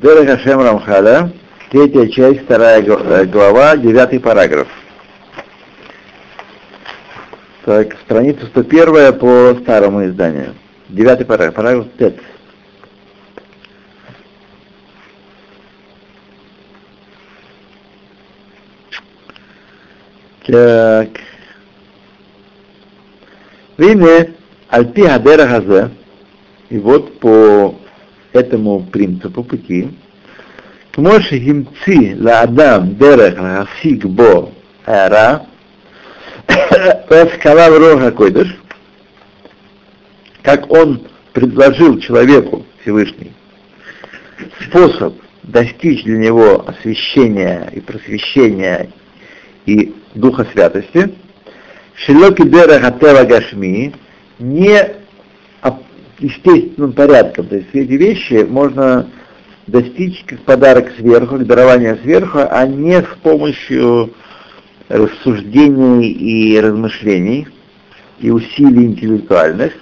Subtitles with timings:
[0.00, 1.32] Дерех Ашем Рамхала,
[1.70, 2.80] третья часть, вторая
[3.26, 4.68] глава, девятый параграф.
[7.64, 10.54] Так, страница 101 по старому изданию.
[10.88, 12.14] Девятый параграф, параграф 5.
[20.46, 21.08] Так.
[23.76, 24.34] Вине
[24.68, 25.90] Альпи Хадера Хазе,
[26.70, 27.74] и вот по
[28.32, 29.88] этому принципу пути.
[30.92, 34.52] Кмоши гимци ла адам дерех гасик бо
[34.86, 35.46] эра.
[37.08, 38.56] Раскалав рога койдыш.
[40.42, 43.32] Как он предложил человеку Всевышний
[44.68, 48.90] способ достичь для него освящения и просвещения
[49.66, 51.14] и Духа Святости,
[51.94, 52.78] Шилоки Дера
[53.24, 53.94] Гашми,
[54.38, 54.94] не
[56.18, 57.46] естественным порядком.
[57.46, 59.08] То есть эти вещи можно
[59.66, 64.12] достичь как подарок сверху, как дарование сверху, а не с помощью
[64.88, 67.46] рассуждений и размышлений
[68.20, 69.72] и усилий интеллектуальных.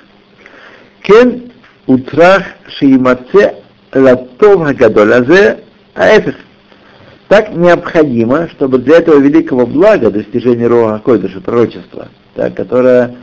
[1.02, 1.52] Кен
[1.86, 3.54] утрах шиимаце
[3.94, 5.60] латов гадолязе
[5.94, 6.34] аэфих.
[7.28, 13.16] Так необходимо, чтобы для этого великого блага, достижения Роха Койдыша, пророчества, так, которое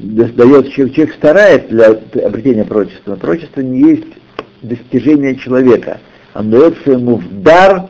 [0.00, 4.08] дает, человек, старается для обретения пророчества, но пророчество не есть
[4.62, 6.00] достижение человека.
[6.34, 7.88] Он дается ему в дар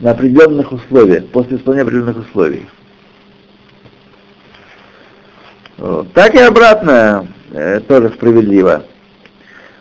[0.00, 2.66] на определенных условиях, после исполнения определенных условий.
[5.76, 6.12] Вот.
[6.12, 8.84] Так и обратно э, тоже справедливо.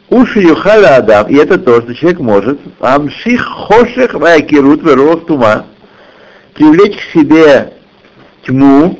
[0.09, 5.66] Уши юхаля адам, и это то, что человек может, амших хошех ваякирут веров тума,
[6.54, 7.73] привлечь к себе
[8.45, 9.00] тьму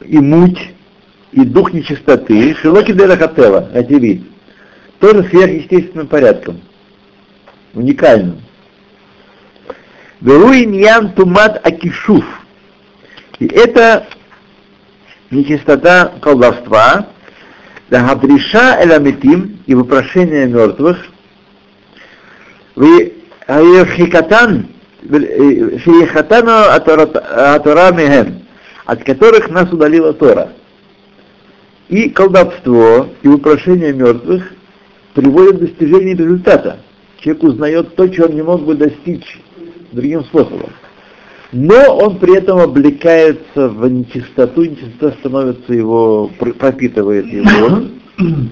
[0.00, 0.58] и муть
[1.32, 4.24] и дух нечистоты, шилоки дерахатева, ативи,
[4.98, 6.60] тоже сверхъестественным порядком,
[7.74, 8.40] уникальным.
[10.20, 12.24] Веруин ян тумат акишуф.
[13.38, 14.06] И это
[15.30, 17.06] нечистота колдовства,
[17.90, 21.06] да габриша эламитим и вопрошение мертвых,
[22.74, 23.14] вы
[23.46, 24.68] хикатан,
[25.02, 28.42] шиехатану атора мехем,
[28.84, 30.52] от которых нас удалила Тора.
[31.88, 34.52] И колдовство, и вопрошение мертвых
[35.14, 36.78] приводят к достижению результата.
[37.18, 39.40] Человек узнает то, чего он не мог бы достичь
[39.92, 40.70] другим способом.
[41.50, 47.84] Но он при этом облекается в нечистоту, нечистота становится его, пропитывает его.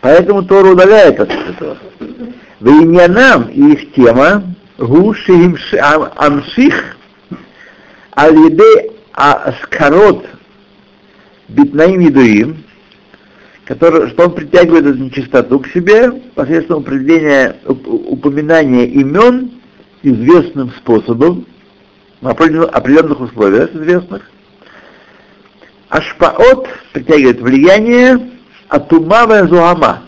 [0.00, 1.78] Поэтому Тора удаляет от этого.
[2.58, 4.42] В нам и их тема
[4.78, 5.56] гушим
[6.16, 6.96] амших
[8.12, 10.26] алиде аскарот
[11.48, 12.63] битнаим едуим,
[13.64, 19.52] который, что он притягивает эту нечистоту к себе посредством определения, упоминания имен
[20.02, 21.46] известным способом,
[22.20, 24.30] в определенных условиях известных.
[25.90, 28.30] Ашпаот притягивает влияние
[28.68, 30.04] атумава зуама,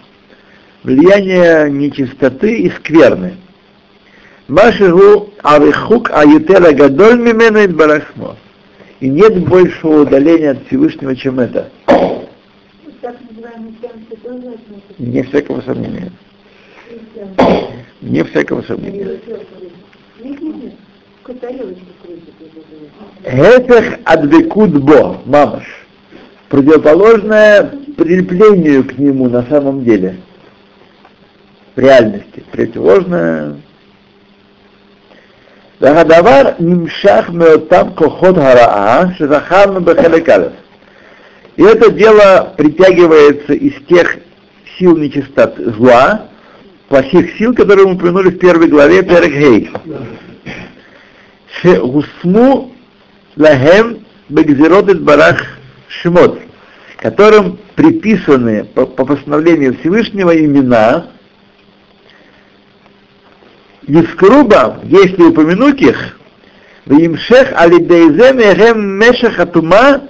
[0.82, 3.36] влияние нечистоты и скверны.
[4.48, 8.36] Машигу авихук аютера гадоль мимена барахмо.
[9.00, 11.70] И нет большего удаления от Всевышнего, чем это.
[14.97, 16.11] Не всякого сомнения.
[18.01, 19.19] Не всякого сомнения.
[23.23, 25.63] Гефех адвекут бо, мамаш.
[26.49, 30.17] Противоположное прилеплению к нему на самом деле.
[31.75, 32.44] В реальности.
[32.51, 33.55] Противоположное
[35.81, 40.44] והדבר נמשך מאותם כוחות הרעה שזכרנו בחלק א'.
[41.56, 44.18] и это дело притягивается из тех
[44.78, 46.28] сил нечистоты зла,
[46.88, 49.70] плохих сил, которые мы упомянули в первой главе Перекхей.
[51.60, 52.74] Шеусму
[53.36, 55.42] лахем бегзирот барах
[55.88, 56.40] шмот,
[56.98, 61.08] которым приписаны по, по постановлению Всевышнего имена,
[63.86, 66.18] Ескруба, если упомянуть их,
[66.84, 70.02] в имшех алидейзем эхем мешах атума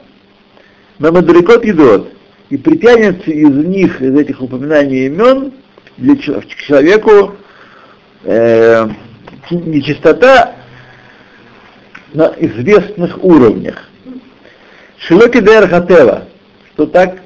[0.98, 2.12] мамадрикот идот.
[2.50, 5.52] И притянется из них, из этих упоминаний имен,
[5.96, 7.34] для, к человеку
[8.22, 8.88] э,
[9.50, 10.54] нечистота
[12.12, 13.88] на известных уровнях.
[14.98, 16.28] Шилоки Дерхатева,
[16.72, 17.20] что так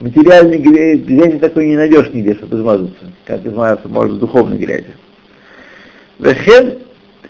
[0.00, 4.94] материальный грязи такой не найдешь нигде, чтобы измазаться, как измазаться может с духовной грязи.
[6.18, 6.78] Вехен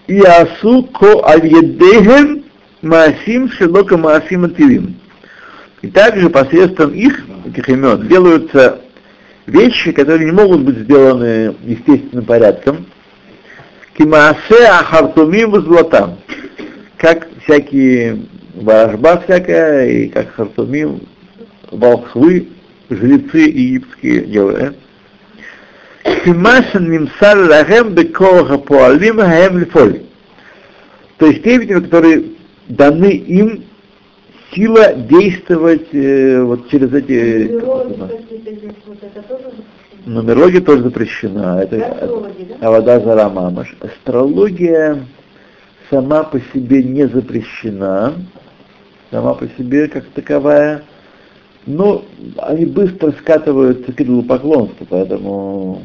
[0.06, 1.48] Ясу ко аль
[2.82, 4.96] Маасим Шелока Маасим Ативим.
[5.82, 8.80] И также посредством их, этих имен, делаются
[9.46, 12.86] вещи, которые не могут быть сделаны естественным порядком.
[13.96, 16.18] Кимаасе ахартумим златам.
[16.98, 18.22] Как всякие
[18.54, 21.00] ворожба всякая, и как хартумим,
[21.70, 22.48] волхвы,
[22.90, 24.76] жрецы египетские делают.
[26.24, 30.02] Кимашен нимсар лахем бекоха поалим хаем лифоль.
[31.18, 32.24] То есть те которые
[32.68, 33.64] даны им
[34.52, 37.60] сила действовать э, вот через эти...
[40.06, 41.60] Нумерология тоже запрещена.
[41.62, 42.20] Это,
[42.60, 43.76] а вода зара мамаш.
[43.80, 45.04] Астрология
[45.90, 48.14] сама по себе не запрещена,
[49.10, 50.82] сама по себе как таковая,
[51.66, 52.04] но
[52.38, 55.82] они быстро скатываются к идолопоклонству, поэтому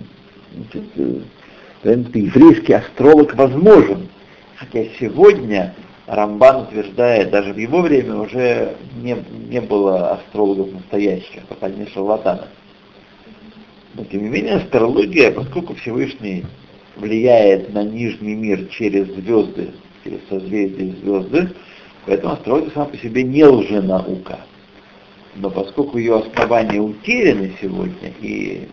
[0.55, 4.07] значит, э, еврейский астролог возможен.
[4.55, 5.73] Хотя сегодня
[6.05, 9.15] Рамбан утверждает, даже в его время уже не,
[9.49, 12.47] не было астрологов настоящих, пока не шарлатанов.
[13.93, 16.43] Но тем не менее астрология, поскольку Всевышний
[16.97, 19.71] влияет на нижний мир через звезды,
[20.03, 21.49] через созвездия звезды,
[22.05, 24.39] поэтому астрология сама по себе не лженаука.
[25.35, 28.67] Но поскольку ее основания утеряны сегодня и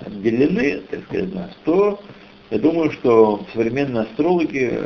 [0.00, 2.00] отделены, так сказать, то
[2.50, 4.80] я думаю, что современные астрологи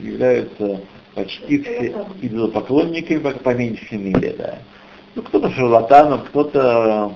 [0.00, 0.80] являются
[1.14, 4.58] почти все идолопоклонниками, по, меньшей мере, да.
[5.14, 7.14] Ну, кто-то шарлатаном, кто-то,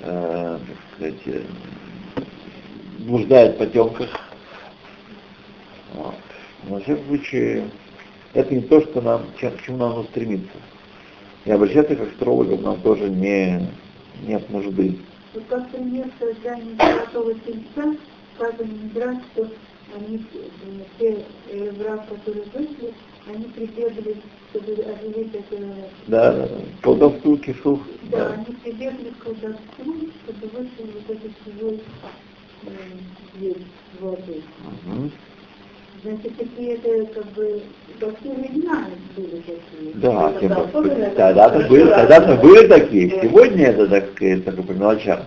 [0.00, 1.44] э, так сказать,
[2.98, 4.10] блуждает в потемках.
[5.94, 6.14] Вот.
[6.64, 7.70] Но, во всяком случае,
[8.34, 10.58] это не то, что нам, чем, к чему нам стремиться.
[11.44, 13.66] И обращаться к астрологам нам тоже не,
[14.26, 14.98] нет нужды.
[15.32, 17.96] Вот как пример создания золотого тельца,
[18.34, 19.48] сказано не что
[19.96, 20.24] они,
[20.98, 22.94] те евреи, которые вышли,
[23.26, 24.16] они прибегли,
[24.50, 25.64] чтобы оживить это...
[26.06, 26.48] Да,
[26.82, 27.80] колдовскую кишу.
[28.10, 29.94] Да, да, они прибегли к колдовству,
[30.24, 31.80] чтобы вышел вот этот живой
[32.64, 32.68] э,
[33.36, 33.62] зверь
[34.00, 34.42] воды.
[34.86, 35.10] Угу.
[36.02, 37.60] Значит, такие это как бы
[37.98, 38.86] все времена
[39.16, 39.94] были такие.
[39.94, 43.10] Да, тогда-то были, тогда-то были такие.
[43.22, 45.20] Сегодня это так, это как по мелочам.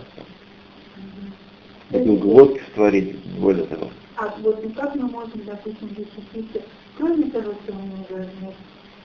[1.90, 3.90] Угловодки створить, более того.
[4.16, 6.60] А вот и как мы можем, допустим, защититься,
[6.96, 8.54] кроме того, что мы должны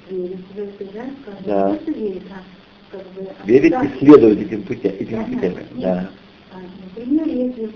[0.10, 1.76] верить в это, да, скажем, да.
[1.76, 2.44] это верить, а,
[2.92, 3.30] как бы...
[3.46, 6.10] Верить да, и следовать этим путям, этим путями, да.
[6.52, 6.58] А,
[6.96, 7.72] например, если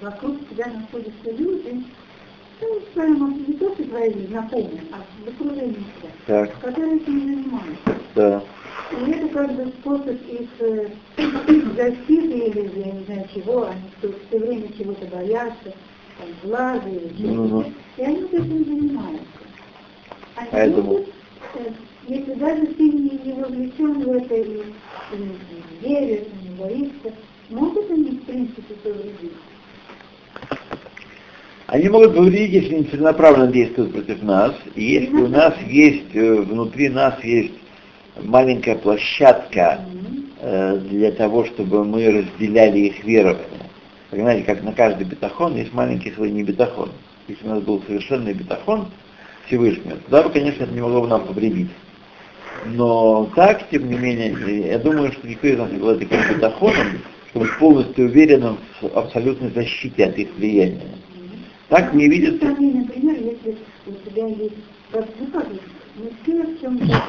[0.00, 1.84] вокруг тебя находятся люди,
[2.60, 5.84] ну, может, не только твои знакомые, а в окружении
[6.26, 7.96] тебя, которые этим занимаются.
[8.14, 8.42] Да.
[8.92, 10.88] И это как бы способ их э,
[11.76, 15.74] защиты или, я не знаю чего, они все время чего-то боятся,
[16.18, 19.26] там, глаза или чего-то, и они этим занимаются.
[20.36, 20.82] Они Поэтому...
[20.82, 21.08] могут,
[21.54, 21.70] э,
[22.08, 24.62] если даже ты не, не вовлечен в это и,
[25.16, 25.38] не
[25.80, 27.12] веришь, не боишься,
[27.50, 29.32] могут они, в принципе, повредить.
[31.66, 36.34] Они могут повредить, если они целенаправленно действуют против нас, и если у нас есть, э,
[36.42, 37.54] внутри нас есть
[38.22, 39.80] маленькая площадка
[40.40, 43.53] э, для того, чтобы мы разделяли их верование.
[44.14, 46.92] Понимаете, как на каждый бетахон есть маленький свой небетахон.
[47.26, 48.86] Если у нас был совершенный бетахон
[49.46, 51.70] Всевышнего, тогда бы, конечно, это не могло бы нам повредить.
[52.66, 56.86] Но так, тем не менее, я думаю, что никто из нас не был таким бетахоном,
[57.30, 60.94] чтобы полностью уверенным в абсолютной защите от их влияния.
[61.68, 62.44] Так не видится.
[62.44, 64.54] Например, если у тебя есть,
[66.22, 67.02] все в чем-то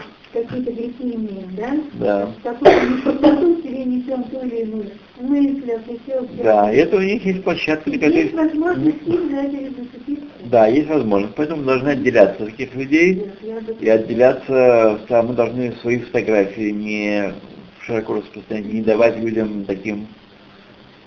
[0.44, 1.78] какие-то грехи имеем, да?
[1.94, 2.32] Да.
[2.44, 5.72] Такой нечистоту себе несем ту или иную мысль,
[6.04, 6.22] все.
[6.44, 10.26] Да, это у них есть площадка, для Есть возможность им за это зацепиться.
[10.46, 13.32] Да, есть возможность, поэтому мы должны отделяться от таких людей
[13.80, 17.34] и отделяться, мы должны свои фотографии не
[17.86, 20.08] широко распространять, не давать людям таким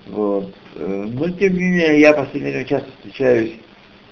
[0.08, 0.54] вот.
[0.74, 3.52] Э, но тем не менее, я в последнее время часто встречаюсь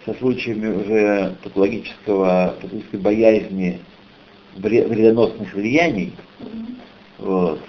[0.04, 3.80] со случаями уже патологического, патологической боязни
[4.58, 6.12] вредоносных влияний,
[7.18, 7.60] вот,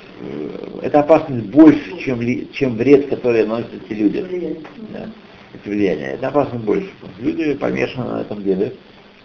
[0.81, 2.19] эта опасность больше, чем,
[2.51, 4.59] чем вред, который наносят эти люди.
[4.91, 5.09] Да,
[5.53, 6.13] эти влияния.
[6.13, 6.89] Это опасность больше.
[7.19, 8.73] Люди помешаны на этом деле,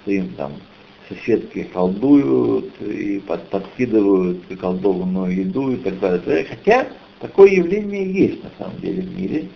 [0.02, 0.52] что им там
[1.08, 6.44] соседки колдуют и под, подкидывают колдованную еду и так далее.
[6.44, 6.86] Хотя
[7.20, 9.48] такое явление есть на самом деле в мире,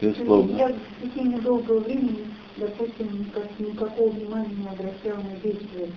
[0.00, 0.56] безусловно.
[0.56, 2.26] Я в течение долгого времени,
[2.56, 5.88] допустим, никак, никакого внимания не обращала на действия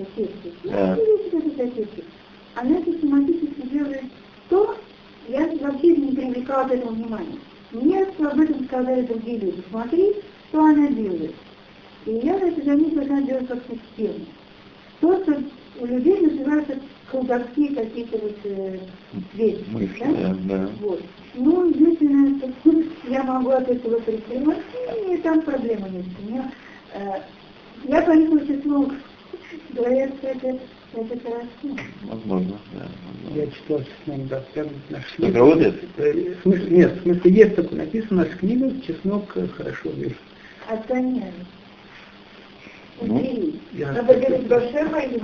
[0.00, 0.52] соседки.
[0.64, 0.96] Да.
[0.96, 2.04] Ну, соседки.
[2.54, 4.04] Она систематически делает
[4.48, 4.76] то,
[5.28, 7.38] я вообще не привлекала к этому внимания.
[7.72, 9.62] Мне об этом сказали другие люди.
[9.70, 10.16] Смотри,
[10.48, 11.34] что она делает.
[12.06, 14.24] И я на это заметила, что она делает как систему.
[15.00, 15.42] То, что
[15.80, 16.76] у людей называются
[17.10, 18.78] колдовские какие-то вот э,
[19.34, 20.36] вещи, Мысли, да?
[20.44, 20.70] да.
[20.80, 21.02] Вот.
[21.34, 24.58] Ну, единственное, что я могу от этого предпринимать,
[25.08, 26.04] и там проблема нет.
[26.22, 26.52] У меня,
[26.94, 27.20] э,
[27.84, 28.40] я по этому
[32.02, 32.86] Возможно, да.
[33.34, 35.26] Я читал чеснок, да, прям нашли.
[35.26, 35.82] Так работает?
[35.96, 40.16] В смысле- нет, в смысле, есть такое написано в книгах, чеснок э, хорошо вешает.
[40.68, 41.34] Отгоняют.
[43.02, 43.60] Ну, Убери.
[43.72, 43.92] я-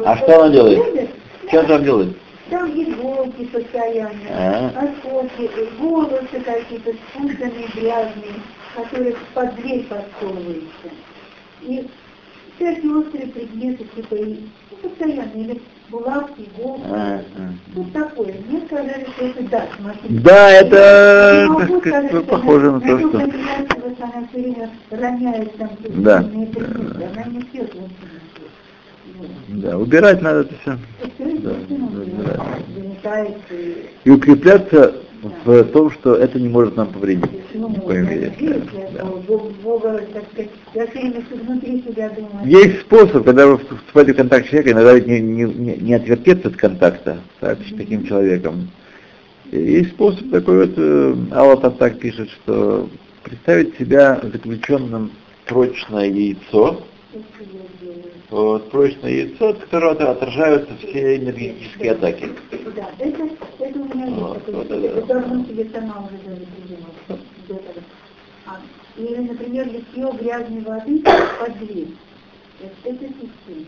[0.05, 1.11] А что она делает?
[1.49, 2.17] Что там делает?
[2.49, 4.69] Там иголки постоянно, А.
[4.69, 8.35] осколки, волосы какие-то спутанные, грязные,
[8.77, 10.89] которые под дверь подсовываются.
[11.63, 11.89] И
[12.57, 16.83] всякие острые предметы, типа, и, ну, постоянно, или булавки, иголки.
[16.87, 17.53] А, а.
[17.75, 18.35] Вот такое.
[18.49, 20.19] Мне сказали, что это да, смотри.
[20.19, 23.19] Да, это, могу сказать, что похоже на то, что...
[23.19, 25.71] она все время роняет там
[26.03, 26.23] Да.
[26.23, 26.65] предметы,
[27.15, 27.91] она не пьет вот.
[29.49, 30.79] Да, убирать надо это все.
[31.39, 31.51] Да,
[33.03, 33.27] да.
[34.05, 35.06] И укрепляться
[35.45, 37.31] в том, что это не может нам повредить.
[37.55, 38.33] Ну, в коем мере.
[38.95, 39.05] Да.
[42.45, 46.49] Есть способ, когда вы вступаете в контакт с человеком, иногда ведь не, не, не- отвертеться
[46.49, 48.71] от контакта так, с таким человеком.
[49.53, 52.89] Есть способ такой вот, э, Алла там так пишет, что
[53.23, 55.13] представить себя заключенным
[55.47, 56.83] прочное яйцо.
[58.31, 62.29] Вот, прочное яйцо, от которого от- отражаются все энергетические атаки.
[62.75, 63.29] Да, это,
[63.61, 65.07] это у меня есть Вот, такой вот себе, это.
[65.07, 66.19] давно себе сама уже
[67.49, 67.85] даже.
[68.47, 68.61] А,
[68.97, 71.03] Или, например, литье грязной воды
[71.39, 71.89] под дверь.
[72.61, 73.67] Это, это система.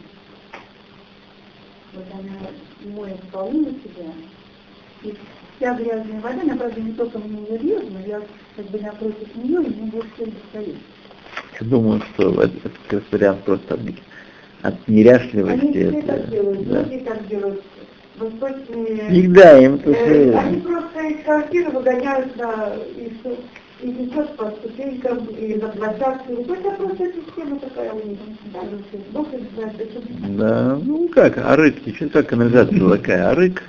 [1.93, 4.13] Вот она моет полы у себя,
[5.03, 5.15] и
[5.57, 8.23] вся грязная вода, она, правда, не только мне ее льет, но я
[8.57, 10.77] как бы напротив нее, и мне будет все достает.
[11.61, 13.81] Я думаю, что это, это как раз вариант просто от,
[14.63, 15.71] от Они неряшливости.
[15.71, 16.79] все это, так делают, да.
[16.81, 17.63] многие так делают.
[18.19, 19.11] Восточные...
[19.11, 24.37] Всегда им это Э, все- Они просто из квартиры выгоняют на и, с- и несет
[24.37, 26.33] по ступенькам, и на площадку.
[26.53, 28.19] Это просто система такая у них.
[28.53, 30.01] Да, ну, Бог их знает, это
[30.37, 33.63] Да, ну как, арык, ничего как канализация такая, арык.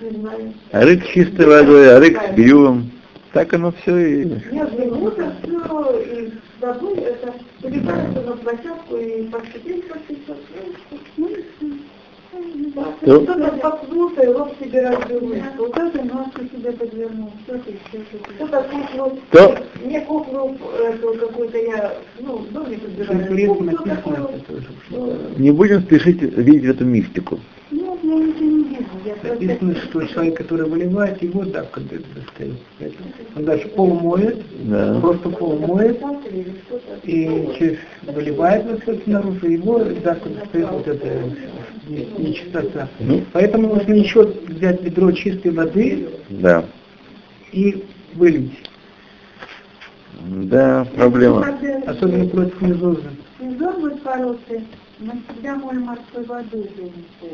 [0.00, 0.52] не знаю.
[0.72, 2.90] Арык с чистой водой, арык с биюм.
[3.32, 4.24] Так оно все и...
[4.24, 6.19] Нет, минута, все, и
[6.60, 10.36] собой это выливается на площадку и по ступенькам течет.
[11.16, 11.66] Ну, и всё.
[12.32, 12.84] Ну, да.
[13.02, 13.20] Ну.
[13.24, 15.34] Кто-то и лоб себе развернул.
[15.58, 17.32] Вот это ножку себе подвернул.
[17.44, 18.34] Что-то еще что-то.
[18.34, 24.30] Кто-то куклу, То- мне куклу эту какую-то я, ну, в доме В подбираю.
[24.92, 27.40] э, Не будем спешить видеть в этом мистику.
[27.70, 28.44] Нет, я не вижу.
[28.44, 28.69] Я просто-
[29.22, 32.54] Написано, что человек, который выливает, его давка достает.
[32.78, 34.98] Поэтому Он даже пол моет, Да.
[35.00, 36.00] просто пол моет,
[37.04, 41.06] и через выливает вот это наружу, его давка достает вот эта
[41.88, 42.88] не- нечистота.
[43.00, 43.22] Ну.
[43.32, 46.64] Поэтому нужно еще взять ведро чистой воды Да.
[47.52, 48.52] и вылить.
[50.22, 51.46] Да, проблема.
[51.86, 53.02] Особенно против низоза.
[53.40, 54.66] сезон будет хороший,
[55.00, 56.70] мы всегда моем морской водой
[57.20, 57.30] пол.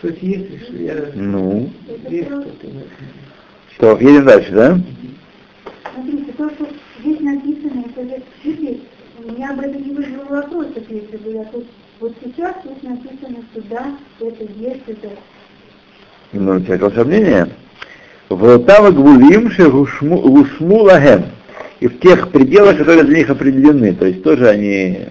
[0.00, 1.10] То есть если что, я...
[1.14, 2.44] Ну, Это этом.
[3.74, 4.78] что, едем дальше, да?
[5.94, 6.68] Смотрите, то, что
[7.00, 8.80] здесь написано, это же, видите,
[9.18, 11.64] у меня об этом не вызвало вопросов, если бы я тут,
[12.00, 15.08] вот сейчас тут написано, что да, это есть, это,
[16.32, 17.48] Ну, всякого сомнения.
[18.28, 21.24] Волтава гвулим шегушму лагем.
[21.80, 23.92] И в тех пределах, которые для них определены.
[23.94, 25.08] То есть тоже они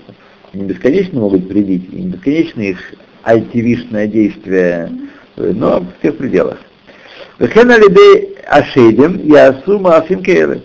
[0.54, 2.78] не бесконечно могут вредить, и не бесконечно их
[3.24, 4.92] альтивишное действие,
[5.38, 6.60] э, но в тех пределах.
[7.40, 10.62] Вехен алидей ашедим ясу маасим кейры.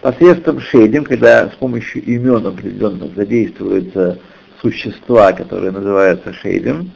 [0.00, 4.18] Посредством шедим, когда с помощью имен определенных задействуются
[4.60, 6.92] существа, которые называются шейдем,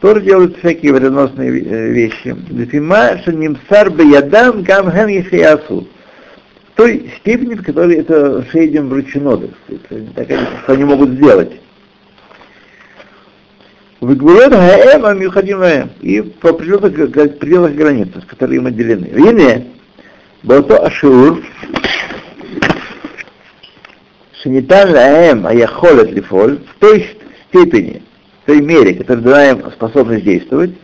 [0.00, 2.36] тоже делают всякие вредоносные э, вещи.
[2.50, 5.88] Лефима шанимсар ядам гамхэм ясу.
[6.78, 9.50] Той степени, в которой это шейдем вручено, так
[9.84, 11.60] сказать, так они, что они могут сделать.
[14.00, 15.90] Выгулет гаэм амюхадим гаэм.
[16.02, 19.06] И по определенных г- пределах границах, которые им отделены.
[19.06, 19.66] Ине,
[20.44, 21.42] бото ашиур,
[24.40, 27.10] шенитан гаэм аяхолет лифоль, в той
[27.48, 28.04] степени,
[28.44, 30.74] в той мере, которая дана им способность действовать,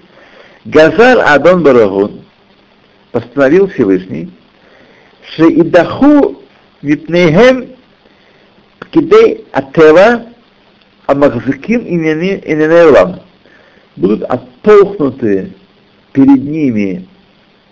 [0.64, 2.22] Газар Адон Барагун
[3.12, 4.32] постановил Всевышний,
[5.30, 6.42] Шеидаху
[6.82, 7.70] Мипнейхем
[8.90, 10.26] Кидей Атева
[11.06, 13.20] Амахзаким Иненейлам
[13.96, 15.52] будут оттолкнуты
[16.12, 17.08] перед ними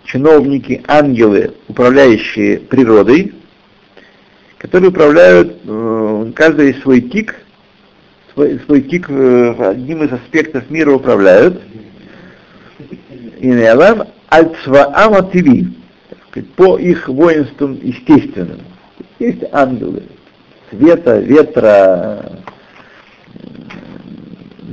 [0.05, 3.33] чиновники, ангелы, управляющие природой,
[4.57, 7.35] которые управляют э, каждый свой тик
[8.33, 11.61] свой, свой тик э, одним из аспектов мира управляют.
[13.39, 15.67] И Нелам Альцваама ТВ,
[16.41, 18.59] по их воинствам естественным.
[19.19, 20.03] Есть ангелы,
[20.69, 22.43] света, ветра,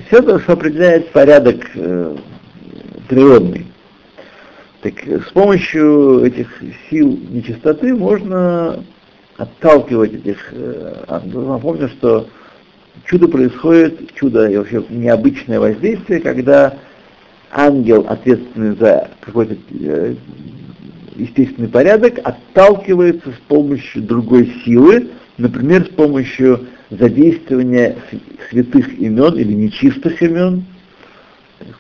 [0.07, 2.17] все это, что определяет порядок э,
[3.09, 3.67] природный.
[4.83, 6.49] Так с помощью этих
[6.89, 8.83] сил нечистоты можно
[9.37, 11.49] отталкивать этих э, ангелов.
[11.49, 12.29] Напомню, что
[13.05, 16.75] чудо происходит, чудо и вообще необычное воздействие, когда
[17.53, 20.15] ангел, ответственный за какой-то э,
[21.21, 25.09] естественный порядок, отталкивается с помощью другой силы,
[25.39, 27.97] например, с помощью задействования
[28.51, 30.65] святых имен или нечистых имен.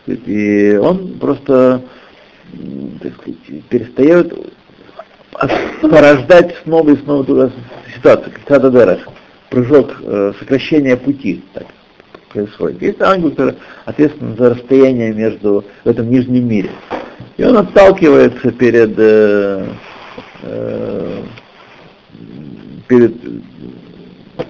[0.06, 1.82] И он просто
[2.98, 4.32] сказать, перестает
[5.80, 7.50] порождать снова и снова туда
[7.94, 9.08] ситуацию, как Цададерах,
[9.48, 11.66] прыжок, э, сокращение пути так
[12.32, 12.82] происходит.
[12.82, 13.54] Есть ангел, который
[13.84, 16.70] ответственен за расстояние между в этом нижнем мире.
[17.40, 19.66] И он отталкивается перед, э,
[20.42, 21.22] э,
[22.86, 23.14] перед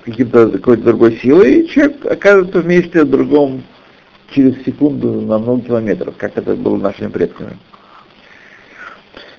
[0.04, 3.62] каким-то какой-то другой силой, и человек оказывается вместе в другом
[4.34, 7.56] через секунду на много километров, как это было нашими предками.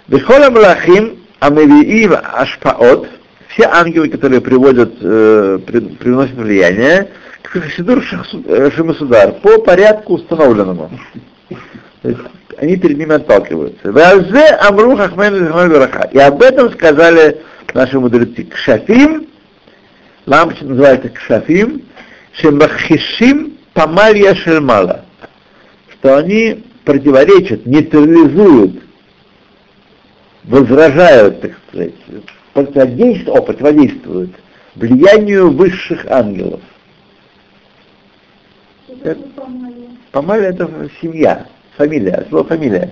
[0.07, 3.09] Бехола Малахим Амевиим Ашпаот,
[3.49, 7.09] все ангелы, которые приводят, э, при, приносят влияние,
[7.41, 10.89] к Хасидур Шамасудар по порядку установленному.
[12.01, 12.21] То есть
[12.57, 13.89] они перед ними отталкиваются.
[14.67, 14.97] Амру
[16.11, 17.41] И об этом сказали
[17.73, 18.43] наши мудрецы.
[18.45, 19.27] Кшафим,
[20.25, 21.83] лампочка называется Кшафим,
[22.33, 25.05] Шемахишим Памалья Шермала.
[25.89, 28.83] Что они противоречат, нейтрализуют
[30.43, 31.93] возражают, так сказать,
[32.53, 34.31] противодействуют, о, противодействуют
[34.75, 36.61] влиянию высших ангелов.
[39.03, 39.17] Это,
[40.11, 41.47] Памалия это семья,
[41.81, 42.91] фамилия, слово фамилия.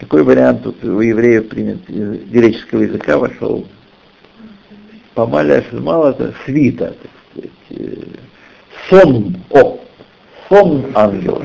[0.00, 3.66] Какой вариант тут у евреев принят из греческого языка вошел?
[5.14, 8.04] Памалия Шельмала это свита, так сказать, э,
[8.88, 9.78] сон, о,
[10.48, 11.42] сон ангела.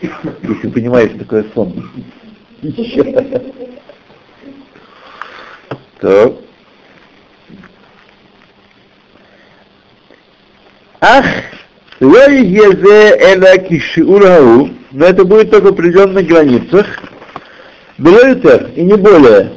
[0.00, 1.90] Если вы понимаете, что такое сон.
[6.00, 6.40] То.
[11.00, 11.26] Ах,
[14.91, 16.85] но это будет только в определенных границах.
[17.97, 18.31] Было
[18.75, 19.49] и не более.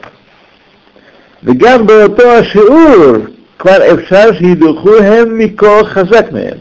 [1.45, 3.17] וגם באותו השיעור
[3.59, 6.59] כבר אפשר שידוחו הם מכוח חזק מהם.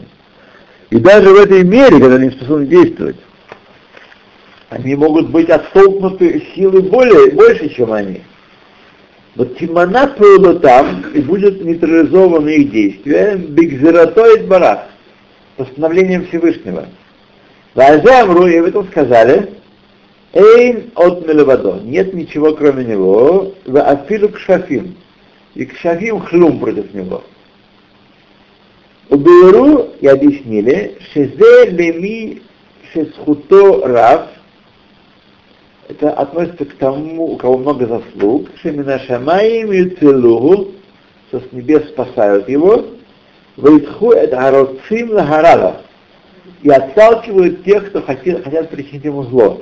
[0.90, 3.16] И даже в этой мере, когда они способны действовать,
[4.68, 8.20] они могут быть оттолкнуты силой более, больше, чем они.
[9.36, 14.80] Вот Тимана было там, и будет нейтрализовано их действие, бигзератоид барах,
[15.57, 16.87] постановлением Всевышнего.
[17.73, 19.49] Вазамру, и об этом сказали,
[20.33, 24.95] Эйн от Мелевадо, нет ничего кроме него, в Афилу Кшафим,
[25.55, 27.23] и Кшафим хлум против него.
[29.09, 32.41] Уберу и объяснили, Шезе леми
[32.93, 34.27] шесхуто рав,
[35.87, 40.73] это относится к тому, у кого много заслуг, Шемина Шамаим и Целугу,
[41.29, 42.85] что с небес спасают его,
[43.57, 45.81] Вайтху это Ароцим Лагарала,
[46.61, 49.61] и отталкивают тех, кто хотят, хотят причинить ему зло.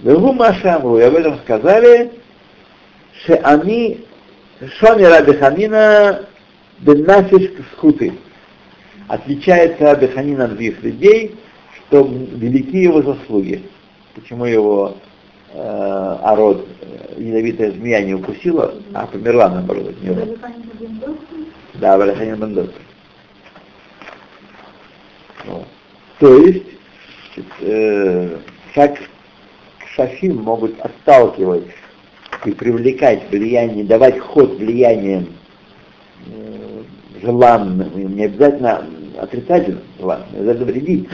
[0.00, 2.12] Вегу Машамру, и об этом сказали,
[3.22, 4.04] что они,
[4.78, 6.26] Шони Раби Ханина,
[6.78, 8.12] Беннафиш Схуты,
[9.08, 11.34] отличается Раби Ханина от других людей,
[11.88, 13.62] что велики его заслуги.
[14.14, 14.96] Почему его
[15.52, 20.36] э, Арод, э, ядовитая змея, не укусила, а померла наоборот от него.
[21.80, 22.70] Да, Валиханин Бандос.
[26.18, 26.64] То есть,
[27.60, 28.38] э,
[28.74, 28.98] как
[29.94, 31.66] шафим могут отталкивать
[32.46, 35.28] и привлекать влияние, давать ход влиянием
[36.26, 36.82] э,
[37.22, 38.86] желанным, не обязательно
[39.18, 41.08] отрицательным желанным, обязательно вредить,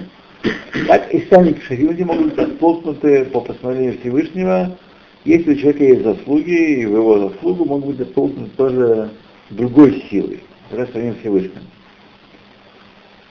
[0.86, 4.76] так и сами кшарим могут быть оттолкнуты по постановлению Всевышнего,
[5.24, 9.10] если у человека есть заслуги, и в его заслугу могут быть оттолкнуты тоже
[9.50, 10.40] другой силой,
[10.72, 11.62] уже самим Всевышним.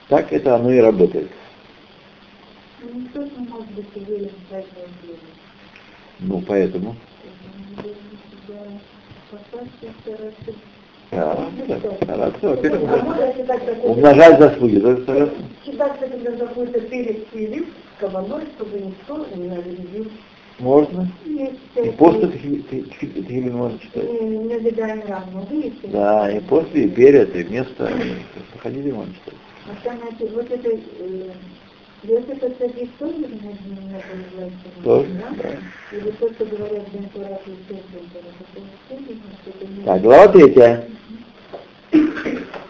[0.07, 1.29] Так это оно и работает.
[6.19, 6.95] Ну, поэтому.
[11.11, 11.37] Да,
[11.99, 12.49] да, все,
[13.83, 14.75] умножать заслуги.
[15.65, 17.67] Считаться, когда заходит перед Филипп,
[17.99, 20.09] кабаной, чтобы никто не навредил
[20.61, 21.07] Можно.
[21.25, 24.03] И после Тхилин можно читать.
[24.03, 25.87] Назидаем разум, видите?
[25.87, 27.85] Да, и после, и перед, и вместо.
[27.87, 28.13] и
[28.53, 29.33] Походили можно читать.
[29.65, 29.97] А там,
[30.33, 31.31] вот это, э,
[32.03, 32.49] вот это
[32.99, 34.57] тоже на называется?
[34.83, 35.07] Тоже,
[35.41, 35.97] да?
[35.97, 37.03] Или то, что говорят и
[39.83, 40.85] Так, глава третья.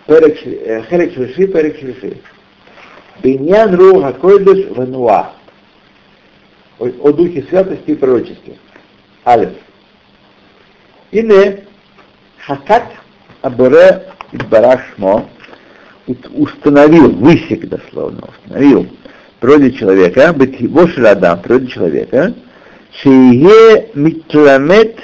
[0.07, 2.17] Перек э, Шлиши.
[3.21, 5.40] Биньян Руха Койдыш Вануа
[6.81, 8.57] о, духе святости и пророчестве.
[9.25, 9.51] Алиф.
[11.11, 11.65] Или
[12.39, 12.83] Хакат
[13.41, 14.07] Абуре
[14.49, 15.29] Барашмо
[16.33, 18.87] установил, высек дословно, установил
[19.39, 22.33] природе человека, быть его шрадам, природе человека,
[23.01, 24.97] шие митламет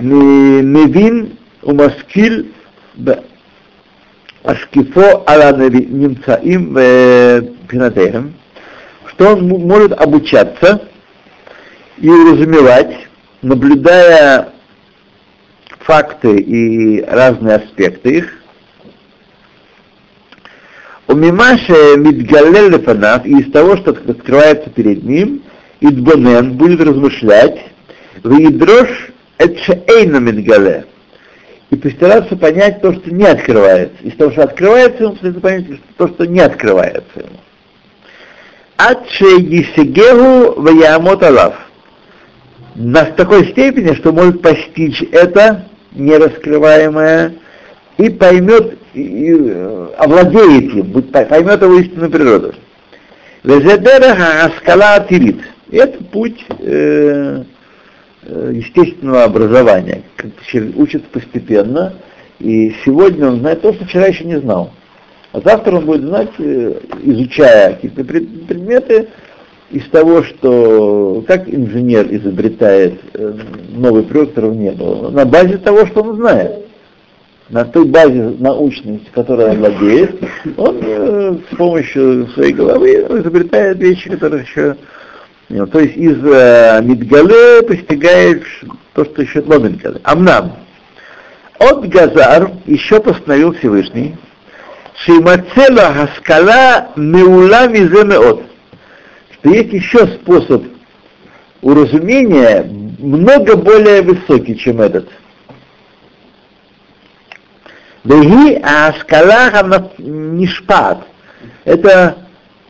[0.00, 2.46] мевин умаскил
[4.42, 8.34] ашкифо ала немцаим э, пинатеем,
[9.16, 10.88] что он может обучаться
[11.96, 13.08] и уразумевать,
[13.40, 14.50] наблюдая
[15.80, 18.32] факты и разные аспекты их,
[21.08, 25.42] у Мимаша Мидгалель Лефанав, и из того, что открывается перед ним,
[25.80, 27.58] Идбонен будет размышлять,
[28.22, 30.84] Вейдрош Эчейна Мидгале,
[31.70, 33.96] и постараться понять то, что не открывается.
[34.02, 37.38] Из того, что открывается, ему постараться понять то, что не открывается ему.
[38.78, 41.54] Адше Есегегу Ваямот Алав.
[42.74, 47.34] На такой степени, что может постичь это нераскрываемое
[47.96, 52.54] и поймет, и, э, овладеет им, поймет его истинную природу.
[53.44, 55.40] Лезедера Аскала Атирит.
[55.70, 57.44] Это путь э,
[58.24, 60.02] э, естественного образования.
[60.74, 61.94] Учится постепенно,
[62.38, 64.70] и сегодня он знает то, что вчера еще не знал.
[65.36, 69.08] А завтра он будет знать, э, изучая какие-то пред- предметы,
[69.70, 73.34] из того, что как инженер изобретает э,
[73.68, 76.64] новый прибор, которого не было, на базе того, что он знает.
[77.50, 80.18] На той базе научной, которой он владеет,
[80.56, 84.76] он э, с помощью своей головы изобретает вещи, которые еще...
[85.48, 88.42] То есть из э, Мидгале постигает
[88.94, 90.00] то, что еще до Мидгале.
[90.02, 90.52] Амнам.
[91.58, 94.16] От Газар еще постановил Всевышний,
[95.04, 98.42] Шимацела Хаскала Меула Миземеот
[99.46, 100.64] что есть еще способ
[101.62, 105.08] уразумения много более высокий, чем этот.
[108.04, 111.06] Веги Аскала Нишпат.
[111.64, 112.18] Это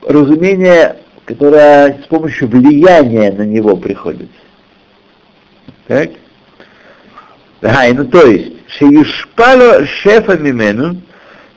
[0.03, 4.31] разумение, которое с помощью влияния на него приходит.
[5.87, 6.11] Так?
[7.63, 11.01] Ай, ну то есть, Шеишпало Шефа Мимену,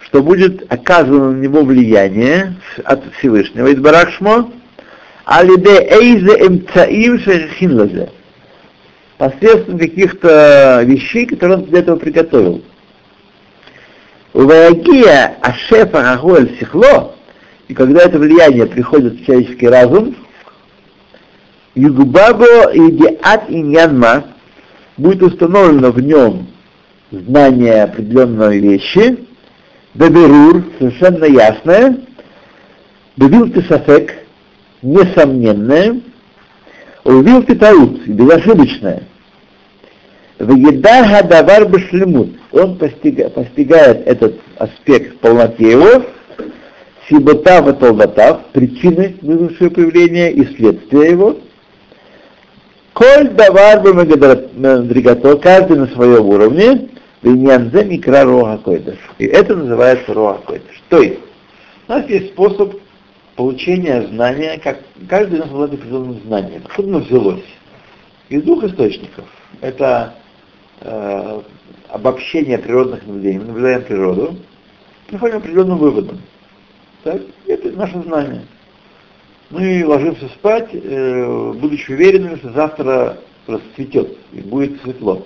[0.09, 4.51] что будет оказано на него влияние от Всевышнего, из Барахшмо,
[5.25, 8.09] Алиде Эйзе Эмцаим Шехин Лазе.
[9.19, 12.63] Посредством каких-то вещей, которые он для этого приготовил.
[14.33, 17.13] Увагия Ашефа Агуэль Сихло,
[17.67, 20.15] и когда это влияние приходит в человеческий разум,
[21.75, 24.23] Югбабо Идиат Иньянма
[24.97, 26.47] будет установлено в нем
[27.11, 29.28] знание определенной вещи,
[29.93, 31.97] Беберур, совершенно ясное,
[33.17, 34.13] Бевил Тесафек,
[34.81, 35.99] несомненное,
[37.03, 39.03] увидел Питаут, безошибочное.
[40.37, 42.29] В еда гадавар башлемут.
[42.51, 46.05] Он постига, постигает этот аспект в полноте его,
[47.09, 51.39] сиботав и толдатав, причины вызвавшего появления и следствия его.
[52.93, 56.89] Коль давар бамагадригато, каждый на своем уровне,
[57.21, 58.97] виньянзе микра роха койдаш.
[59.17, 60.83] И это называется роха койдаш.
[60.89, 61.19] То есть,
[61.87, 62.75] у нас есть способ
[63.35, 66.61] получения знания, как каждый из нас обладает определенным знанием.
[66.65, 67.43] Откуда оно взялось?
[68.29, 69.25] Из двух источников.
[69.61, 70.15] Это
[70.81, 71.41] э,
[71.89, 73.39] обобщение природных наблюдений.
[73.39, 74.35] Мы наблюдаем природу,
[75.07, 76.19] приходим к определенным выводам.
[77.03, 77.21] Так?
[77.47, 78.41] Это наше знание.
[79.49, 85.25] Мы ложимся спать, э, будучи уверенными, что завтра расцветет и будет светло.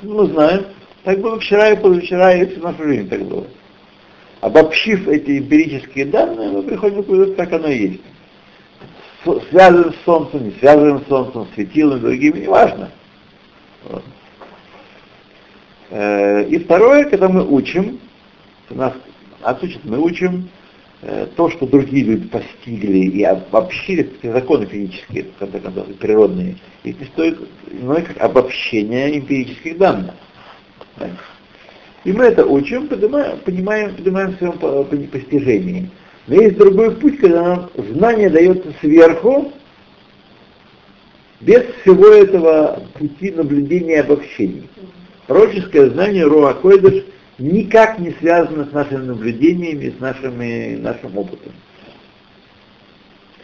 [0.00, 0.64] Мы знаем,
[1.04, 3.46] так было вчера и позавчера, и всю нашу жизнь так было.
[4.40, 8.00] Обобщив эти эмпирические данные, мы приходим к выводу, как оно есть.
[9.50, 12.90] Связываем с Солнцем, не связываем с Солнцем, светилом, другими, неважно.
[13.84, 14.04] Вот.
[15.90, 18.00] Э, И второе, когда мы учим,
[18.70, 18.92] нас
[19.42, 20.48] отучат, мы учим
[21.02, 26.56] э, то, что другие люди постигли и обобщили, законы физические, в конце концов, и природные,
[26.82, 27.38] и стоит
[27.70, 30.14] иное как обобщение эмпирических данных.
[32.04, 35.90] И мы это учим, поднимаем, понимаем, поднимаем в своем по- постижении.
[36.26, 39.52] Но есть другой путь, когда нам знание дается сверху,
[41.40, 44.68] Без всего этого пути наблюдения и обобщений.
[45.26, 47.04] Пророческое знание Руа Койдыш
[47.38, 51.52] никак не связано с нашими наблюдениями, с нашими, нашим опытом.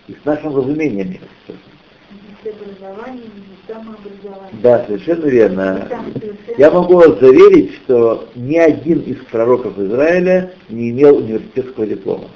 [0.09, 1.19] И с нашим разумением.
[4.63, 5.89] Да, совершенно верно.
[6.59, 12.29] Я могу вас заверить, что ни один из пророков Израиля не имел университетского диплома.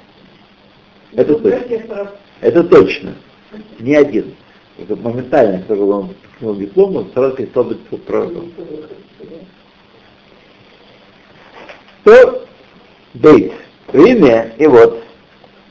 [1.13, 2.11] Это точно.
[2.41, 3.13] Это точно.
[3.79, 4.35] Ни один.
[4.77, 8.51] Это моментально, когда он получил диплом, он сразу перестал быть пророком.
[12.03, 12.45] То,
[13.13, 13.53] бейт,
[13.93, 15.03] имя, и вот,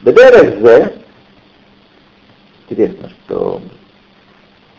[0.03, 0.95] Бедерех Зе,
[2.69, 3.63] интересно, что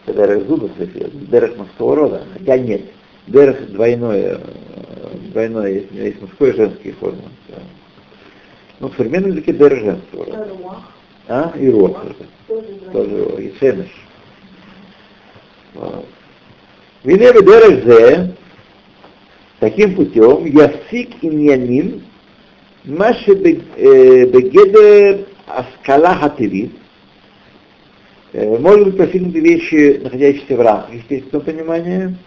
[0.06, 2.82] Бедерех Зуба, Бедерех мужского рода, хотя нет,
[3.28, 4.40] Бедерех двойное,
[5.32, 7.24] двойное, есть, есть мужской и женские формы.
[8.80, 10.48] Ну, в современном языке Бедерех женского рода.
[11.28, 11.54] А?
[11.58, 12.04] И Руах
[12.48, 12.92] тоже.
[12.92, 13.44] Тоже.
[13.44, 13.92] и Шемеш.
[17.04, 18.36] Вине Бедерех Зе,
[19.60, 22.04] таким путем, ясик иньяним,
[22.86, 26.72] Маши бегедер аскала хатевит,
[28.36, 32.18] может быть, постигнуты вещи, находящиеся в рамках естественного понимания,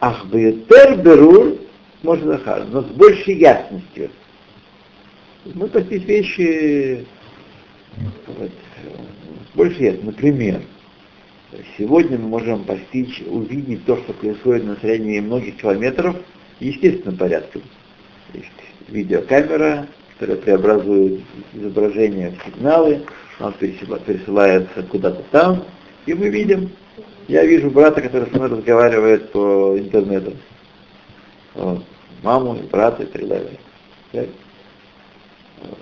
[0.00, 1.56] ах бетер берур
[2.02, 4.10] может захар, но с большей ясностью.
[5.46, 7.06] Мы постичь вещи
[8.26, 8.50] вот,
[9.52, 10.06] с большей ясностью.
[10.06, 10.60] Например,
[11.78, 16.16] сегодня мы можем постичь, увидеть то, что происходит на расстоянии многих километров,
[16.60, 17.62] естественным порядком.
[18.34, 18.48] Есть
[18.88, 19.86] видеокамера,
[20.18, 21.20] которая преобразует
[21.54, 23.02] изображение в сигналы,
[23.40, 25.64] он пересылается куда-то там,
[26.06, 26.70] и мы видим.
[27.28, 30.32] Я вижу брата, который со мной разговаривает по интернету.
[31.54, 31.84] Вот.
[32.22, 33.58] Маму, и брата и так далее.
[34.12, 34.26] Так?
[35.62, 35.78] Вот.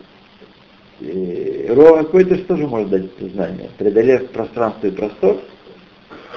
[1.00, 3.70] И Рова какой-то тоже может дать это знание.
[3.78, 5.38] Преодолев пространство и простор,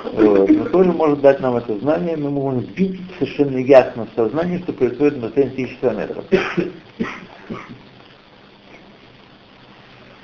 [0.04, 4.60] вот, он тоже может дать нам это знание, мы можем видеть совершенно ясно в сознании,
[4.60, 6.24] что происходит на расстоянии тысячи километров.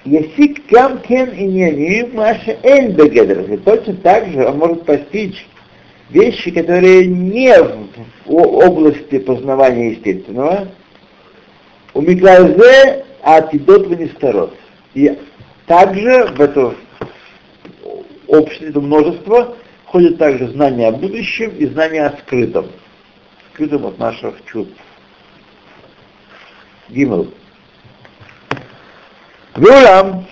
[0.05, 3.57] Ясик кам кен и не маша эль бегедр.
[3.65, 5.47] Точно так же он может постичь
[6.11, 7.51] вещи, которые не
[8.25, 10.67] в области познавания естественного.
[11.95, 14.53] У Миклазе атидот ванистарот.
[14.93, 15.17] И
[15.65, 16.75] также в это
[18.27, 22.67] общество, это множество, входит также знание о будущем и знание о скрытом.
[23.53, 24.75] Скрытом от наших чувств.
[26.89, 27.31] Гимл.
[29.55, 30.25] Вулам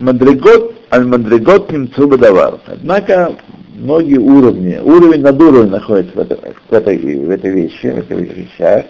[0.00, 2.58] Мадригот аль Мадригот немцу бадавар.
[2.66, 3.36] Однако
[3.74, 6.38] многие уровни, уровень над уровнем находится в, это,
[6.68, 8.86] в, этой, в этой вещи, в этих вещах.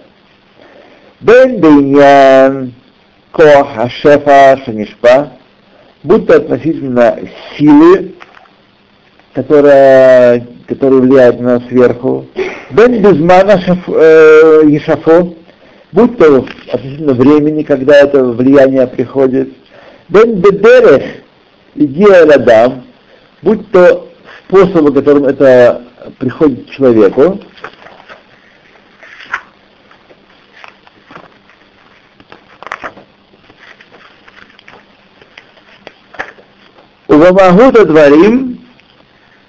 [1.21, 2.75] Бен Бейнян
[3.33, 5.33] Коах Ашефа Шанишпа,
[6.03, 7.19] будто относительно
[7.57, 8.15] силы,
[9.35, 12.27] которая, которая влияет на нас сверху.
[12.71, 15.35] Бен Безмана э, Ешафо,
[15.93, 19.53] будь то относительно времени, когда это влияние приходит,
[20.09, 21.03] бен бедерех
[21.75, 22.85] идея радам,
[23.43, 24.09] будь то
[24.47, 25.83] способы, которым это
[26.19, 27.39] приходит к человеку,
[37.09, 38.59] Увамагута дворим,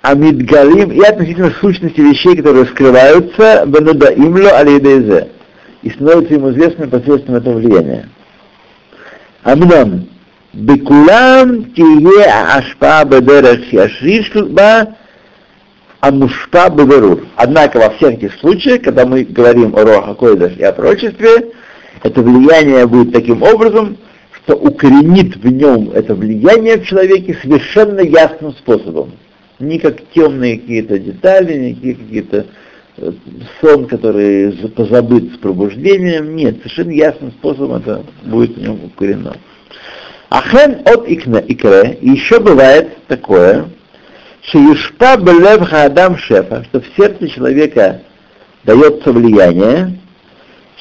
[0.02, 5.30] амидгалим и относительно сущности вещей, которые скрываются, бенудаимло алидезе
[5.84, 8.10] и становится ему известным посредством этого влияния.
[9.44, 10.08] Аминам.
[10.54, 14.96] Бекулам тие ашпа бедерах яшришба
[16.00, 17.26] амушпа бедерур.
[17.36, 21.52] Однако во всех этих случаях, когда мы говорим о Роха Койдаш и о пророчестве,
[22.04, 23.98] это влияние будет таким образом,
[24.44, 29.14] что укоренит в нем это влияние в человеке совершенно ясным способом.
[29.60, 32.46] Не как темные какие-то детали, не какие-то
[33.60, 39.36] сон, который позабыт с пробуждением, нет, совершенно ясным способом это будет в нем укорено.
[40.30, 43.66] Ахен от икне, икре, еще бывает такое,
[44.42, 48.02] что юшпа белев хаадам шефа, что в сердце человека
[48.64, 50.00] дается влияние,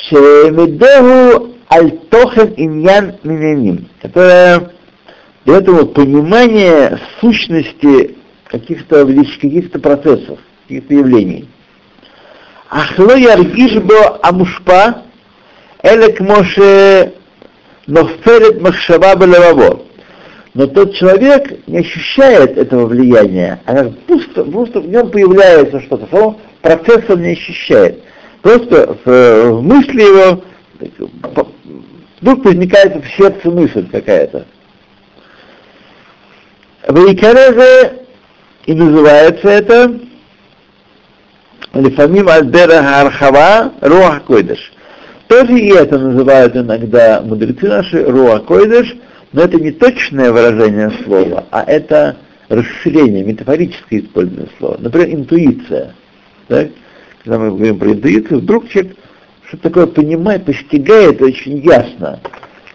[0.08, 4.70] шемедегу альтохен иньян миняним, которое
[5.44, 11.48] дает ему понимание сущности каких-то каких-то процессов, каких-то явлений.
[12.72, 15.02] Ахло яргиш бо амушпа,
[15.82, 17.12] элек моше
[17.86, 19.82] ноферет махшава белеваво.
[20.54, 26.40] Но тот человек не ощущает этого влияния, а просто, просто в нем появляется что-то, само
[26.62, 28.02] процесс он не ощущает.
[28.40, 30.42] Просто в, в мысли его
[32.22, 34.46] вдруг возникает в сердце мысль какая-то.
[36.88, 37.98] Вейкарезе
[38.64, 40.00] И называется это
[41.74, 44.72] Лифамим Альбера Архава Руа Койдыш.
[45.28, 48.94] Тоже и это называют иногда мудрецы наши Руа Койдыш,
[49.32, 52.16] но это не точное выражение слова, а это
[52.48, 54.76] расширение, метафорическое использование слова.
[54.78, 55.94] Например, интуиция.
[56.48, 56.68] Так?
[57.24, 58.96] Когда мы говорим про интуицию, вдруг человек
[59.52, 62.20] что такое понимает, постигает очень ясно,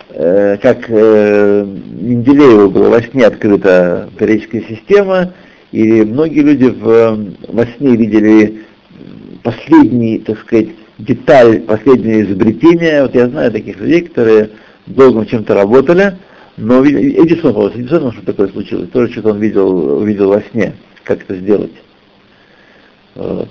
[0.09, 5.33] э, как э, Менделееву была во сне открыта периодическая система,
[5.71, 8.66] и многие люди в, во сне видели
[9.47, 13.03] последний, так сказать, деталь, последнее изобретение.
[13.03, 14.49] Вот я знаю таких людей, которые
[14.87, 16.17] долго чем-то работали,
[16.57, 20.73] но Эдисон, вот, Эдисон, что такое случилось, тоже что-то он видел, увидел во сне,
[21.05, 21.71] как это сделать.
[23.15, 23.47] Вот.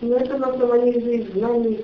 [0.00, 1.78] Но это на основании знаний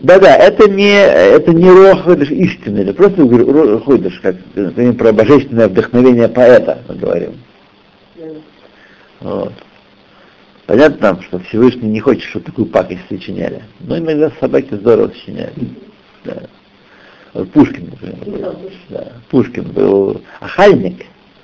[0.00, 6.28] Да-да, это не, это не Рохойдыш истинный, это просто Рохойдыш, как, например, про божественное вдохновение
[6.28, 7.32] поэта мы говорим.
[8.16, 8.24] Да.
[9.20, 9.52] Вот.
[10.66, 13.62] Понятно нам, что Всевышний не хочет, чтобы такую пакость сочиняли.
[13.80, 15.52] Но иногда собаки здорово сочиняли.
[16.24, 16.42] Да.
[17.34, 18.56] Вот Пушкин, например, был.
[18.88, 19.12] Да.
[19.30, 20.22] Пушкин был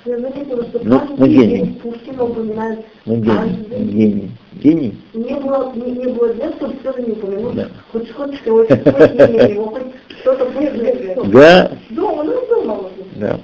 [0.03, 1.79] я заметила, что ну, ну, гений.
[1.83, 3.65] Пушкина упоминает ну, гений.
[3.69, 4.31] гений.
[4.53, 5.01] Гений.
[5.13, 7.53] Не было, не, не было дня, чтобы все не упомянуть.
[7.53, 7.67] Да.
[7.91, 9.83] Хоть хоть его, хоть
[10.21, 11.31] что-то будет.
[11.31, 11.71] Да.
[11.91, 12.89] Дома, ну дома.
[13.17, 13.39] Да.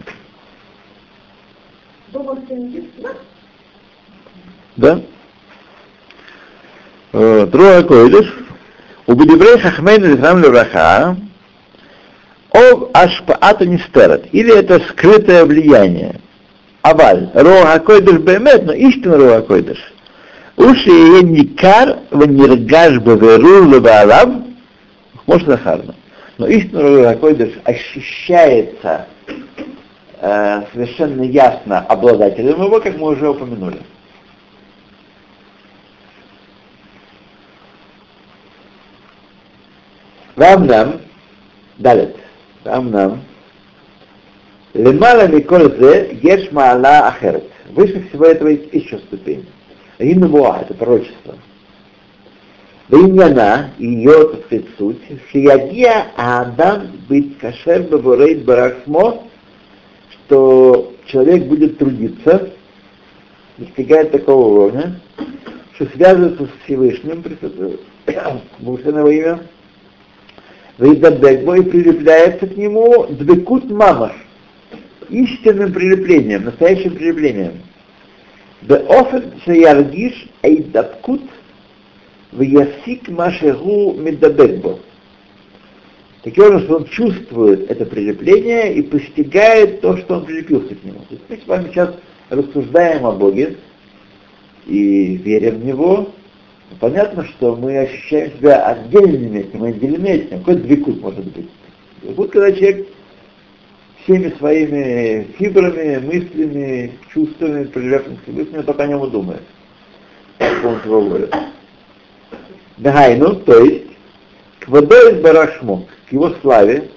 [2.11, 2.89] Дома все не
[4.77, 5.01] да?
[7.17, 7.45] Да.
[7.47, 8.31] Друга койдыш,
[9.07, 11.17] у Бедеврей Хахмейна Зихрам Левраха,
[12.51, 16.19] об Ашпаата Нистерет, или это скрытое влияние.
[16.83, 19.79] Аваль, Роа Койдыш Бемет, но истинно Роа Койдыш.
[20.57, 20.91] Уши
[21.23, 24.29] никар в ниргаш беверу левалав,
[25.25, 25.95] может захарно.
[26.37, 29.07] Но истинно Роа Койдыш ощущается
[30.21, 33.79] э, совершенно ясно обладателем его, как мы уже упомянули.
[40.37, 41.01] Рамнам,
[41.79, 42.13] далее,
[42.63, 43.23] Рамнам,
[44.75, 47.49] Лемала Миколь Зе Еш Маала Ахерет.
[47.69, 49.47] Выше всего этого есть еще ступень.
[49.97, 51.33] Ринувуа, это пророчество.
[52.89, 59.23] Виньяна, ее, так сказать, суть, Шиягия Адам быть кашер бабурейт барахмо,
[60.11, 62.51] что человек будет трудиться,
[63.57, 65.01] достигает такого уровня,
[65.73, 67.23] что связывается с Всевышним,
[68.59, 69.39] Божественного имя,
[70.77, 74.13] Вейдабекбо и прилепляется к нему двекут мамаш,
[75.09, 77.53] истинным прилеплением, настоящим прилеплением.
[78.61, 81.21] Беофен шеяргиш эйдабкут
[82.31, 84.79] вясик машегу медабекбо.
[86.23, 90.99] Таким образом, он чувствует это прилепление и постигает то, что он прилепился к нему.
[91.07, 91.95] То есть мы с вами сейчас
[92.29, 93.55] рассуждаем о Боге
[94.65, 96.13] и верим в Него.
[96.79, 100.39] Понятно, что мы ощущаем себя отдельными этим, отделены этим.
[100.39, 101.49] Какой двикут может быть?
[102.03, 102.87] Вот когда человек
[104.03, 107.71] всеми своими фибрами, мыслями, чувствами, к
[108.23, 109.41] Всевышнему, только о нем и думает.
[110.39, 111.29] Он его воля.
[112.77, 113.85] Дагайну, то есть,
[114.59, 116.89] к водой барашму, к его славе,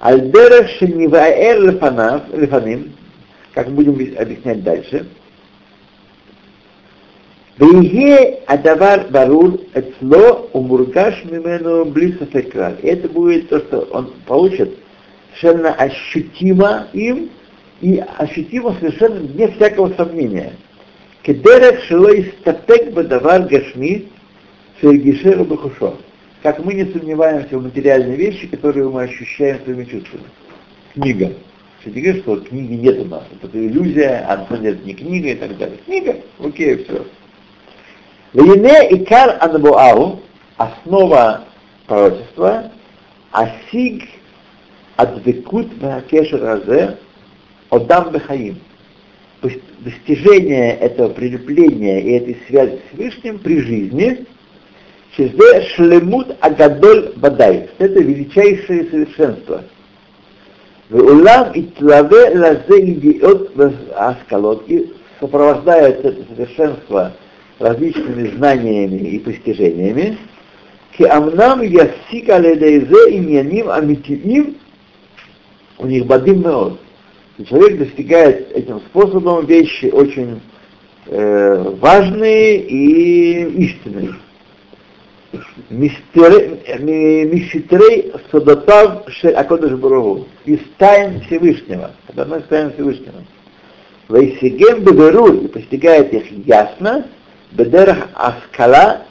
[0.00, 2.92] альдера шениваэр лефаним,
[3.52, 5.06] как будем объяснять дальше,
[7.58, 12.78] Веге адавар барур эцло умургаш мимену блисафекраль.
[12.82, 14.76] Это будет то, что он получит
[15.34, 17.30] совершенно ощутимо им
[17.80, 20.52] и ощутимо совершенно вне всякого сомнения.
[21.22, 24.08] Кедерек шилой статек бадавар гашми
[24.80, 25.96] шергишеру бахушо.
[26.42, 30.24] Как мы не сомневаемся в материальные вещи, которые мы ощущаем своими чувствами.
[30.94, 31.32] Книга.
[31.80, 33.24] Все говорят, что книги нет у нас.
[33.42, 35.78] Это иллюзия, а на самом не книга и так далее.
[35.86, 37.04] Книга, окей, все.
[38.34, 40.20] Вейне икар анбуау,
[40.56, 41.44] основа
[41.86, 42.72] пророчества,
[43.30, 44.02] асиг
[44.96, 46.98] Адвекут Бакешер Разе
[47.70, 48.58] Одам Бехаим.
[49.80, 54.26] Достижение этого прилепления и этой связи с Всевышним при жизни
[55.14, 57.68] Шезе Шлемут Агадоль Бадай.
[57.78, 59.62] Это величайшее совершенство.
[60.90, 63.52] Улам и тлаве лазе идиот
[63.94, 64.64] аскалот.
[64.68, 67.12] И сопровождает это совершенство
[67.58, 70.18] различными знаниями и постижениями.
[70.96, 74.56] Ки амнам ясика ледейзе иньяним амитиим
[75.78, 76.80] у них бадим меод.
[77.48, 80.40] Человек достигает этим способом вещи очень
[81.06, 84.14] э, важные и истинные.
[85.68, 86.60] Мистерей
[88.30, 90.28] Содотав Акодыш Барову.
[90.44, 91.90] Из тайн Всевышнего.
[92.08, 93.24] Это одна из тайн Всевышнего.
[94.08, 97.06] Вейсигем беверут, и постигает их ясно,
[97.54, 99.02] бедерах аскала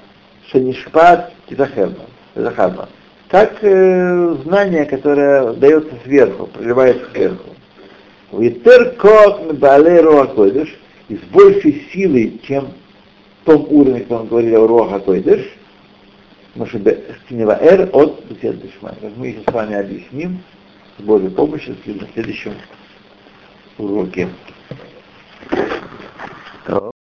[0.52, 2.89] шанишпат тизахарма.
[3.30, 7.50] Как э, знание, которое дается сверху, проливается сверху.
[8.32, 10.70] Витер кот бале руахойдыш,
[11.10, 12.70] и с большей силой, чем
[13.41, 15.41] в том уровне, как он говорил о руахойдыш,
[16.56, 18.94] Эр от Бесед Дешмай.
[19.16, 20.44] Мы сейчас с вами объясним
[21.00, 22.54] с Божьей помощью в следующем
[23.80, 24.30] уроке.